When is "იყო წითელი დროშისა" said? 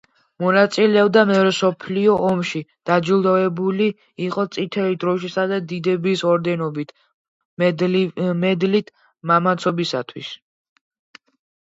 4.27-5.45